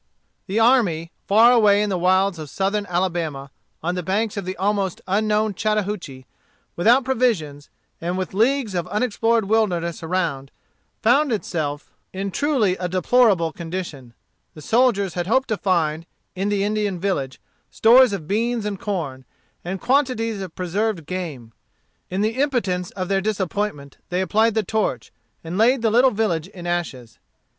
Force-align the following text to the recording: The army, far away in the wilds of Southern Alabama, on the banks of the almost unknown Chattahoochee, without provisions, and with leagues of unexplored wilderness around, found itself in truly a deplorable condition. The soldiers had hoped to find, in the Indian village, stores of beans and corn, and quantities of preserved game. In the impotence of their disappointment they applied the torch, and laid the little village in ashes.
The 0.47 0.59
army, 0.59 1.11
far 1.27 1.51
away 1.51 1.79
in 1.83 1.91
the 1.91 1.97
wilds 1.99 2.39
of 2.39 2.49
Southern 2.49 2.87
Alabama, 2.87 3.51
on 3.83 3.93
the 3.93 4.01
banks 4.01 4.35
of 4.35 4.45
the 4.45 4.57
almost 4.57 4.99
unknown 5.05 5.53
Chattahoochee, 5.53 6.25
without 6.75 7.05
provisions, 7.05 7.69
and 8.01 8.17
with 8.17 8.33
leagues 8.33 8.73
of 8.73 8.87
unexplored 8.87 9.45
wilderness 9.45 10.01
around, 10.01 10.49
found 11.03 11.31
itself 11.31 11.93
in 12.13 12.31
truly 12.31 12.75
a 12.77 12.87
deplorable 12.89 13.51
condition. 13.51 14.15
The 14.55 14.61
soldiers 14.63 15.13
had 15.13 15.27
hoped 15.27 15.49
to 15.49 15.55
find, 15.57 16.07
in 16.33 16.49
the 16.49 16.63
Indian 16.63 16.99
village, 16.99 17.39
stores 17.69 18.11
of 18.11 18.27
beans 18.27 18.65
and 18.65 18.79
corn, 18.79 19.23
and 19.63 19.79
quantities 19.79 20.41
of 20.41 20.55
preserved 20.55 21.05
game. 21.05 21.51
In 22.09 22.21
the 22.21 22.41
impotence 22.41 22.89
of 22.89 23.07
their 23.07 23.21
disappointment 23.21 23.99
they 24.09 24.21
applied 24.21 24.55
the 24.55 24.63
torch, 24.63 25.11
and 25.43 25.59
laid 25.59 25.83
the 25.83 25.91
little 25.91 26.09
village 26.09 26.47
in 26.47 26.65
ashes. 26.65 27.19